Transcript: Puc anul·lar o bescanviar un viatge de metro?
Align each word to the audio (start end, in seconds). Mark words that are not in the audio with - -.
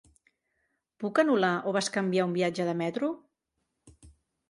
Puc 1.03 1.21
anul·lar 1.25 1.53
o 1.71 1.75
bescanviar 1.77 2.27
un 2.31 2.35
viatge 2.41 2.69
de 2.73 2.77
metro? 2.83 3.15